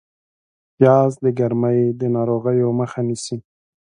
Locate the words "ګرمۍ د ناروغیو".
1.39-2.67